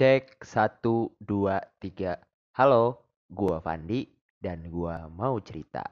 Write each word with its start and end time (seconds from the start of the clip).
Cek 0.00 0.40
satu 0.40 1.12
dua 1.20 1.60
tiga. 1.76 2.16
Halo, 2.56 3.04
gua 3.28 3.60
Fandi 3.60 4.08
dan 4.40 4.64
gua 4.72 5.04
mau 5.12 5.36
cerita. 5.44 5.84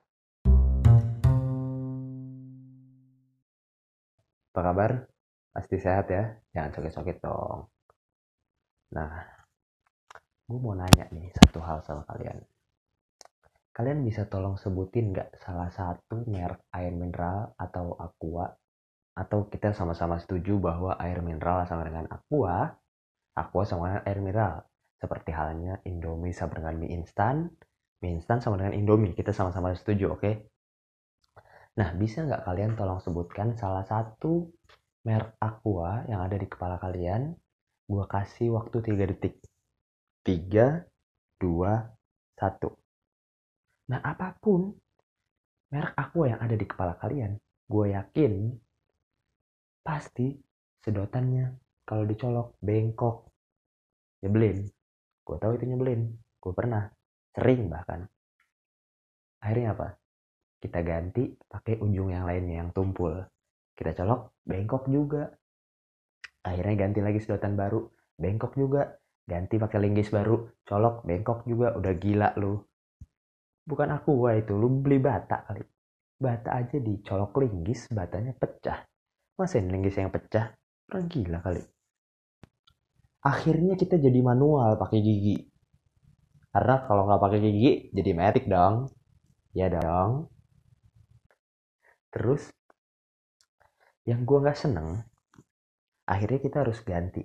Apa 4.49 4.60
kabar? 4.65 5.05
Pasti 5.52 5.76
sehat 5.76 6.08
ya? 6.08 6.25
Jangan 6.57 6.73
sakit-sakit 6.73 7.21
dong. 7.21 7.68
Nah, 8.96 9.12
gue 10.48 10.56
mau 10.56 10.72
nanya 10.72 11.04
nih 11.12 11.29
satu 11.45 11.61
hal 11.61 11.84
sama 11.84 12.09
kalian. 12.09 12.40
Kalian 13.77 14.09
bisa 14.09 14.25
tolong 14.25 14.56
sebutin 14.56 15.12
nggak 15.12 15.36
salah 15.36 15.68
satu 15.68 16.25
merek 16.25 16.64
air 16.72 16.96
mineral 16.96 17.52
atau 17.61 17.93
aqua? 18.00 18.56
Atau 19.20 19.52
kita 19.52 19.77
sama-sama 19.77 20.16
setuju 20.16 20.56
bahwa 20.56 20.96
air 20.96 21.20
mineral 21.20 21.68
sama 21.68 21.84
dengan 21.84 22.09
aqua, 22.09 22.72
aqua 23.46 23.62
sama 23.62 23.84
dengan 23.91 24.02
air 24.09 24.18
mineral. 24.18 24.54
Seperti 24.98 25.31
halnya 25.31 25.79
Indomie 25.86 26.35
sama 26.35 26.58
dengan 26.58 26.75
mie 26.82 26.90
instan, 26.99 27.46
mie 28.03 28.18
instan 28.18 28.43
sama 28.43 28.58
dengan 28.58 28.75
Indomie. 28.75 29.14
Kita 29.14 29.31
sama-sama 29.31 29.71
setuju, 29.79 30.14
oke? 30.14 30.21
Okay? 30.21 30.35
Nah, 31.79 31.95
bisa 31.95 32.27
nggak 32.27 32.43
kalian 32.43 32.75
tolong 32.75 32.98
sebutkan 32.98 33.55
salah 33.55 33.87
satu 33.87 34.51
merek 35.07 35.39
aqua 35.39 36.03
yang 36.11 36.27
ada 36.27 36.35
di 36.35 36.51
kepala 36.51 36.83
kalian? 36.83 37.39
Gua 37.87 38.05
kasih 38.11 38.59
waktu 38.59 38.83
3 38.83 39.07
detik. 39.15 39.39
3, 40.27 40.83
2, 41.39 42.43
1. 42.43 42.79
Nah, 43.89 44.01
apa 44.05 44.37
pun 44.37 44.75
merek 45.73 45.95
aqua 45.97 46.25
yang 46.29 46.41
ada 46.41 46.57
di 46.57 46.67
kepala 46.69 46.97
kalian, 47.01 47.37
gue 47.69 47.87
yakin 47.93 48.33
pasti 49.84 50.37
sedotannya 50.84 51.57
kalau 51.89 52.05
dicolok 52.05 52.57
bengkok. 52.61 53.29
Nyebelin. 54.25 54.67
Gue 55.23 55.37
tahu 55.37 55.59
itu 55.59 55.65
nyebelin. 55.69 56.09
Gue 56.41 56.53
pernah. 56.55 56.89
Sering 57.34 57.70
bahkan. 57.70 58.06
Akhirnya 59.45 59.75
apa? 59.75 59.89
Kita 60.59 60.83
ganti 60.83 61.31
pakai 61.39 61.79
ujung 61.79 62.11
yang 62.11 62.27
lainnya 62.27 62.67
yang 62.67 62.70
tumpul. 62.75 63.15
Kita 63.79 63.95
colok 63.95 64.42
bengkok 64.42 64.91
juga. 64.91 65.31
Akhirnya 66.42 66.75
ganti 66.75 67.01
lagi 67.05 67.23
sedotan 67.23 67.55
baru. 67.55 67.87
Bengkok 68.19 68.59
juga. 68.59 68.98
Ganti 69.29 69.61
pakai 69.61 69.79
linggis 69.79 70.11
baru. 70.11 70.51
Colok 70.67 71.07
bengkok 71.07 71.47
juga. 71.47 71.79
Udah 71.79 71.95
gila 71.95 72.35
lu 72.41 72.59
bukan 73.69 73.89
aku 73.92 74.25
wah 74.25 74.33
itu 74.33 74.57
lu 74.57 74.81
beli 74.81 74.97
bata 74.97 75.45
kali 75.45 75.61
bata 76.17 76.57
aja 76.57 76.81
dicolok 76.81 77.37
linggis 77.45 77.85
batanya 77.92 78.33
pecah 78.33 78.81
masa 79.37 79.61
ini 79.61 79.77
linggis 79.77 80.01
yang 80.01 80.09
pecah 80.09 80.57
orang 80.89 81.05
gila 81.12 81.39
kali 81.45 81.61
akhirnya 83.22 83.74
kita 83.74 83.98
jadi 83.98 84.20
manual 84.22 84.78
pakai 84.78 84.98
gigi. 85.02 85.36
Karena 86.55 86.74
kalau 86.86 87.06
nggak 87.06 87.22
pakai 87.22 87.41
gigi 87.42 87.70
jadi 87.91 88.11
metik 88.14 88.47
dong. 88.47 88.91
Ya 89.55 89.66
dong. 89.72 90.30
Terus 92.14 92.48
yang 94.08 94.24
gue 94.24 94.39
nggak 94.41 94.56
seneng 94.56 95.05
akhirnya 96.08 96.41
kita 96.41 96.56
harus 96.64 96.78
ganti. 96.86 97.22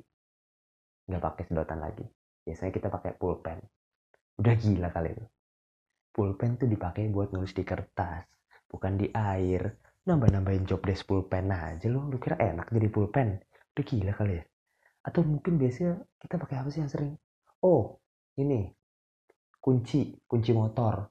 Nggak 1.08 1.24
pakai 1.24 1.44
sedotan 1.48 1.80
lagi. 1.80 2.06
Biasanya 2.44 2.72
kita 2.76 2.88
pakai 2.92 3.16
pulpen. 3.16 3.60
Udah 4.42 4.54
gila 4.58 4.90
kali 4.92 5.10
itu. 5.14 5.26
Pulpen 6.14 6.60
tuh 6.60 6.70
dipakai 6.70 7.10
buat 7.10 7.34
nulis 7.34 7.54
di 7.56 7.64
kertas 7.64 8.28
bukan 8.68 8.98
di 8.98 9.08
air. 9.14 9.78
Nambah-nambahin 10.04 10.68
job 10.68 10.84
desk 10.84 11.08
pulpen 11.08 11.48
aja 11.48 11.88
lo 11.88 12.12
lu 12.12 12.20
kira 12.20 12.36
enak 12.36 12.68
jadi 12.76 12.92
pulpen? 12.92 13.40
Udah 13.72 13.86
gila 13.88 14.12
kali 14.12 14.36
ya 14.36 14.44
atau 15.04 15.22
mungkin 15.22 15.60
biasanya 15.60 16.00
kita 16.24 16.40
pakai 16.40 16.56
apa 16.64 16.70
sih 16.72 16.80
yang 16.80 16.92
sering? 16.92 17.14
Oh 17.60 18.00
ini. 18.40 18.72
Kunci 19.60 20.16
kunci 20.28 20.52
motor. 20.56 21.08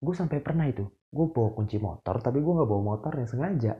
Gue 0.00 0.14
sampai 0.16 0.40
pernah 0.44 0.68
itu. 0.68 0.84
Gue 1.08 1.26
bawa 1.32 1.56
kunci 1.56 1.80
motor 1.80 2.20
tapi 2.20 2.44
gue 2.44 2.52
nggak 2.52 2.68
bawa 2.68 2.82
motor 2.96 3.12
yang 3.16 3.28
sengaja. 3.28 3.72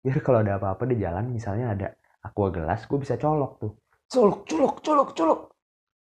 Biar 0.00 0.18
kalau 0.24 0.40
ada 0.40 0.56
apa-apa 0.56 0.88
di 0.88 0.96
jalan 0.96 1.28
misalnya 1.28 1.76
ada 1.76 1.88
aqua 2.24 2.48
gelas 2.48 2.88
gue 2.88 2.98
bisa 3.00 3.20
colok 3.20 3.52
tuh. 3.60 3.72
Colok 4.08 4.48
colok 4.48 4.74
colok 4.80 5.10
colok. 5.12 5.40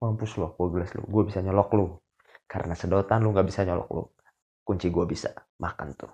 Mampus 0.02 0.38
lo 0.38 0.54
aqua 0.54 0.68
gelas 0.70 0.94
lo 0.94 1.06
gue 1.10 1.24
bisa 1.26 1.40
nyolok 1.42 1.70
lo 1.74 1.86
karena 2.46 2.78
sedotan 2.78 3.26
lu 3.26 3.34
nggak 3.34 3.48
bisa 3.50 3.66
nyolok 3.66 3.90
lu. 3.90 4.04
Kunci 4.62 4.94
gue 4.94 5.06
bisa 5.10 5.34
makan 5.58 5.98
tuh. 5.98 6.12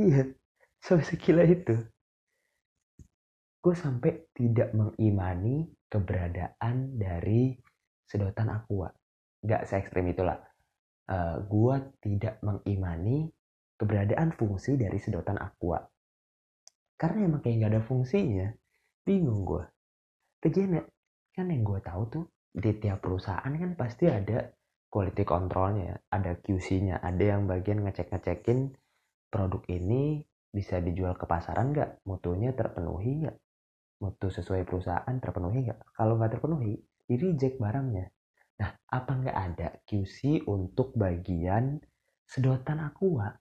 Iya. 0.00 0.32
Sampai 0.80 1.06
sekila 1.06 1.44
itu 1.48 1.93
gue 3.64 3.72
sampai 3.72 4.28
tidak 4.36 4.76
mengimani 4.76 5.64
keberadaan 5.88 7.00
dari 7.00 7.56
sedotan 8.04 8.52
aqua. 8.52 8.92
Nggak 9.40 9.62
se 9.64 9.80
ekstrim 9.80 10.04
itulah 10.12 10.36
uh, 10.36 11.16
eh, 11.16 11.36
gue 11.48 11.76
tidak 12.04 12.44
mengimani 12.44 13.24
keberadaan 13.80 14.36
fungsi 14.36 14.76
dari 14.76 15.00
sedotan 15.00 15.40
aqua. 15.40 15.80
Karena 17.00 17.24
emang 17.24 17.40
kayak 17.40 17.56
nggak 17.64 17.72
ada 17.72 17.82
fungsinya 17.88 18.48
bingung 19.04 19.44
gue 19.44 19.64
kejadian 20.40 20.84
kan 21.32 21.48
yang 21.48 21.64
gue 21.64 21.80
tahu 21.80 22.02
tuh 22.08 22.24
di 22.52 22.72
tiap 22.80 23.04
perusahaan 23.04 23.52
kan 23.52 23.72
pasti 23.76 24.08
ada 24.08 24.48
quality 24.88 25.24
controlnya 25.28 26.00
ada 26.08 26.36
QC-nya 26.40 27.04
ada 27.04 27.20
yang 27.20 27.44
bagian 27.44 27.84
ngecek-ngecekin 27.84 28.72
produk 29.28 29.60
ini 29.72 30.24
bisa 30.54 30.78
dijual 30.78 31.18
ke 31.18 31.26
pasaran 31.26 31.74
nggak? 31.74 32.06
Mutunya 32.06 32.54
terpenuhi 32.54 33.24
nggak 33.24 33.36
mutu 34.04 34.28
sesuai 34.28 34.68
perusahaan 34.68 35.16
terpenuhi 35.16 35.64
nggak? 35.64 35.96
Kalau 35.96 36.20
nggak 36.20 36.36
terpenuhi 36.36 36.76
di 37.08 37.14
reject 37.16 37.56
barangnya. 37.56 38.04
Nah 38.60 38.70
apa 38.92 39.12
nggak 39.16 39.38
ada 39.40 39.68
QC 39.88 40.44
untuk 40.44 40.92
bagian 40.92 41.80
sedotan 42.28 42.84
aqua? 42.84 43.32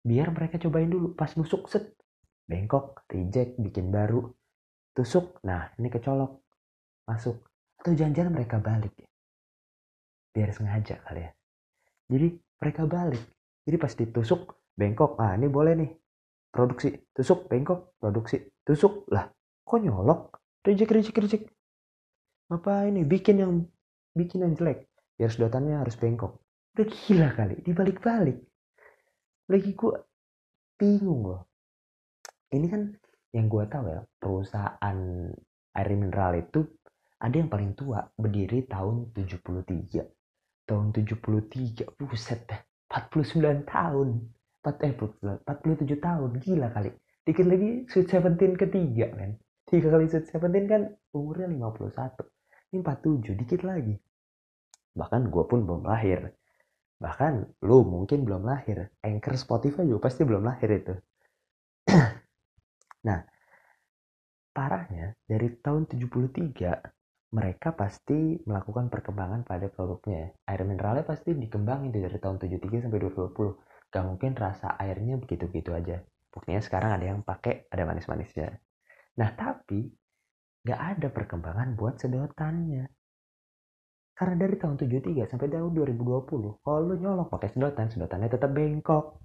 Biar 0.00 0.32
mereka 0.32 0.56
cobain 0.56 0.88
dulu. 0.88 1.12
Pas 1.12 1.36
nusuk 1.36 1.68
set. 1.68 1.92
Bengkok 2.48 3.04
reject 3.12 3.60
bikin 3.60 3.92
baru. 3.92 4.24
Tusuk. 4.96 5.44
Nah 5.44 5.76
ini 5.76 5.92
kecolok. 5.92 6.40
Masuk. 7.04 7.36
Atau 7.76 7.92
jangan-jangan 7.92 8.32
mereka 8.32 8.56
balik. 8.56 8.96
Ya 8.96 9.10
biar 10.30 10.50
sengaja 10.54 11.02
kali 11.02 11.26
ya. 11.26 11.30
Jadi 12.10 12.28
mereka 12.62 12.86
balik. 12.86 13.22
Jadi 13.66 13.76
pas 13.76 13.92
ditusuk 13.94 14.40
bengkok. 14.78 15.18
Ah 15.18 15.34
ini 15.34 15.46
boleh 15.50 15.74
nih. 15.76 15.90
Produksi. 16.50 16.94
Tusuk 17.14 17.50
bengkok. 17.50 17.98
Produksi 17.98 18.38
tusuk 18.70 19.10
lah 19.10 19.26
kok 19.66 19.82
nyolok? 19.82 20.38
Reject 20.62 20.94
reject 20.94 21.18
reject 21.18 21.44
apa 22.54 22.86
ini 22.86 23.02
bikin 23.02 23.42
yang 23.42 23.66
bikin 24.14 24.46
yang 24.46 24.54
jelek. 24.54 24.86
Biar 25.18 25.26
sedotannya 25.26 25.82
harus 25.82 25.98
bengkok. 25.98 26.38
Udah 26.78 26.86
gila 26.86 27.28
kali 27.34 27.58
dibalik-balik. 27.66 28.38
Lagi 29.50 29.70
gua 29.74 29.98
bingung 30.78 31.26
loh 31.26 31.50
ini 32.54 32.70
kan 32.70 32.94
yang 33.34 33.50
gua 33.50 33.66
tahu 33.66 33.90
ya 33.90 34.06
perusahaan 34.22 34.98
air 35.74 35.88
mineral 35.90 36.38
itu 36.38 36.62
ada 37.18 37.34
yang 37.34 37.50
paling 37.50 37.74
tua 37.74 38.06
berdiri 38.14 38.70
tahun 38.70 39.10
73 39.10 40.70
tahun 40.70 40.86
73 40.94 41.98
buset 41.98 42.46
dah 42.46 42.62
49 42.90 43.66
tahun. 43.66 44.08
4, 44.60 44.76
eh 44.84 44.92
47 44.92 46.04
tahun 46.04 46.30
gila 46.36 46.68
kali 46.70 46.92
dikit 47.30 47.46
lagi 47.46 47.86
Sweet 47.86 48.10
Seventeen 48.10 48.58
ketiga 48.58 49.06
men 49.14 49.38
tiga 49.70 49.94
kali 49.94 50.10
Sweet 50.10 50.26
Seventeen 50.34 50.66
kan 50.66 50.82
umurnya 51.14 51.46
51 51.46 52.74
ini 52.74 52.82
47 52.82 53.40
dikit 53.46 53.60
lagi 53.62 53.94
bahkan 54.98 55.30
gue 55.30 55.44
pun 55.46 55.62
belum 55.62 55.86
lahir 55.86 56.34
bahkan 56.98 57.46
lu 57.62 57.86
mungkin 57.86 58.26
belum 58.26 58.42
lahir 58.42 58.90
Anchor 59.06 59.38
Spotify 59.38 59.86
juga 59.86 60.10
pasti 60.10 60.26
belum 60.26 60.42
lahir 60.42 60.74
itu 60.74 60.94
nah 63.06 63.22
parahnya 64.50 65.14
dari 65.30 65.54
tahun 65.54 65.86
73 65.86 67.30
mereka 67.30 67.70
pasti 67.78 68.42
melakukan 68.42 68.90
perkembangan 68.90 69.46
pada 69.46 69.70
produknya. 69.70 70.34
Air 70.50 70.66
mineralnya 70.66 71.06
pasti 71.06 71.30
dikembangin 71.30 71.94
dari 71.94 72.18
tahun 72.18 72.42
73 72.42 72.90
sampai 72.90 72.98
2020. 73.06 73.94
Gak 73.94 74.02
mungkin 74.02 74.34
rasa 74.34 74.74
airnya 74.74 75.14
begitu-begitu 75.14 75.70
aja. 75.70 76.02
Buktinya 76.30 76.62
sekarang 76.62 76.94
ada 76.94 77.04
yang 77.04 77.20
pakai 77.26 77.66
ada 77.68 77.82
manis-manisnya. 77.84 78.54
Nah 79.18 79.30
tapi 79.34 79.90
gak 80.62 80.80
ada 80.96 81.08
perkembangan 81.10 81.74
buat 81.74 81.98
sedotannya. 81.98 82.86
Karena 84.14 84.34
dari 84.36 84.54
tahun 84.60 84.76
73 84.76 85.32
sampai 85.32 85.48
tahun 85.48 85.72
2020, 85.72 86.60
kalau 86.60 86.78
lu 86.84 86.94
nyolok 87.00 87.32
pakai 87.32 87.48
sedotan, 87.56 87.88
sedotannya 87.88 88.28
tetap 88.28 88.52
bengkok. 88.52 89.16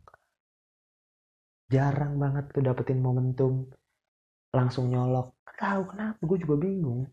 Jarang 1.67 2.15
banget 2.15 2.47
tuh 2.55 2.63
dapetin 2.63 3.03
momentum 3.03 3.67
langsung 4.55 4.87
nyolok. 4.87 5.35
Tahu 5.55 5.81
kenapa? 5.91 6.19
Gue 6.23 6.39
juga 6.39 6.55
bingung 6.59 7.07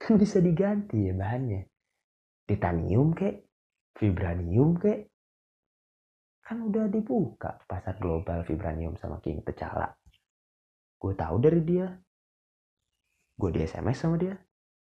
bisa 0.20 0.38
diganti 0.38 1.08
ya 1.08 1.14
bahannya 1.16 1.66
titanium 2.46 3.10
kek 3.16 3.42
vibranium 3.98 4.78
kek 4.78 5.10
kan 6.46 6.62
udah 6.62 6.86
dibuka 6.86 7.58
pasar 7.66 7.98
global 7.98 8.46
vibranium 8.46 8.94
sama 8.94 9.18
king 9.18 9.42
pecala 9.42 9.90
gue 10.96 11.12
tahu 11.14 11.36
dari 11.38 11.60
dia. 11.62 11.86
Gue 13.36 13.50
di 13.52 13.60
sms 13.62 13.96
sama 13.96 14.16
dia. 14.16 14.34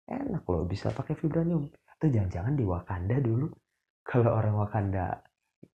Enak 0.05 0.45
loh 0.45 0.69
bisa 0.69 0.93
pakai 0.93 1.17
vibranium. 1.17 1.65
Atau 1.97 2.13
jangan-jangan 2.13 2.55
di 2.55 2.65
Wakanda 2.65 3.17
dulu. 3.19 3.49
Kalau 4.09 4.37
orang 4.37 4.55
Wakanda 4.61 5.17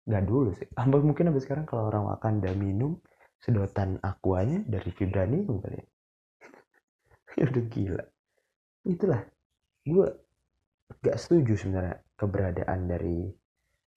nggak 0.06 0.24
dulu 0.24 0.54
sih. 0.54 0.68
Ambil 0.80 1.02
mungkin 1.02 1.28
sampai 1.28 1.42
sekarang 1.42 1.66
kalau 1.66 1.90
orang 1.90 2.06
Wakanda 2.06 2.54
minum 2.54 2.94
sedotan 3.42 3.98
aquanya 4.06 4.62
dari 4.64 4.90
vibranium 4.94 5.58
kali 5.58 5.76
ya? 5.76 5.86
Ya 7.38 7.44
udah 7.50 7.64
gila. 7.66 8.04
Itulah. 8.86 9.22
Gue 9.82 10.08
gak 11.02 11.18
setuju 11.18 11.58
sebenarnya 11.58 12.02
keberadaan 12.14 12.80
dari 12.86 13.30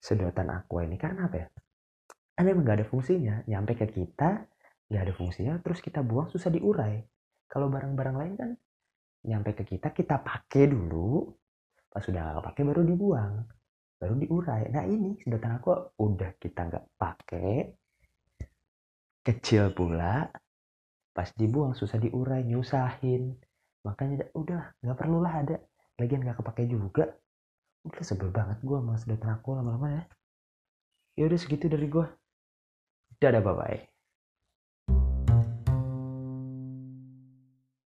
sedotan 0.02 0.50
aqua 0.50 0.82
ini. 0.86 0.98
Karena 0.98 1.30
apa 1.30 1.36
ya 1.38 1.48
kan 2.34 2.46
emang 2.50 2.66
gak 2.66 2.84
ada 2.84 2.88
fungsinya. 2.90 3.46
Nyampe 3.46 3.78
ke 3.78 3.88
kita 3.90 4.30
gak 4.90 5.04
ada 5.10 5.14
fungsinya 5.14 5.54
terus 5.62 5.80
kita 5.82 6.02
buang 6.02 6.30
susah 6.30 6.50
diurai. 6.50 7.02
Kalau 7.50 7.70
barang-barang 7.70 8.16
lain 8.18 8.34
kan 8.38 8.50
nyampe 9.24 9.54
ke 9.56 9.64
kita 9.78 9.94
kita 9.94 10.22
pakai 10.22 10.70
dulu. 10.70 11.30
Pas 11.90 12.02
sudah 12.02 12.38
gak 12.38 12.46
pakai 12.54 12.64
baru 12.66 12.82
dibuang 12.82 13.64
baru 14.04 14.20
diurai. 14.20 14.68
Nah 14.68 14.84
ini 14.84 15.16
sedotan 15.24 15.64
aqua 15.64 15.80
udah 16.04 16.36
kita 16.36 16.68
nggak 16.68 16.86
pakai 17.00 17.72
kecil 19.24 19.72
pula 19.72 20.28
pas 21.16 21.32
dibuang 21.32 21.72
susah 21.72 22.04
diurai 22.04 22.44
nyusahin. 22.44 23.32
Makanya 23.88 24.28
udah 24.36 24.76
nggak 24.84 24.98
perlulah 25.00 25.32
ada. 25.32 25.56
Lagian 25.96 26.28
nggak 26.28 26.44
kepake 26.44 26.68
juga. 26.68 27.08
Udah 27.88 28.04
sebel 28.04 28.28
banget 28.28 28.60
gue 28.60 28.76
sama 28.76 29.00
sedotan 29.00 29.40
aku 29.40 29.56
lama-lama 29.56 29.88
ya. 29.88 30.04
Ya 31.16 31.24
udah 31.32 31.40
segitu 31.40 31.72
dari 31.72 31.88
gue 31.88 32.04
ત્યારે 33.24 33.44
ભવાય 33.50 33.82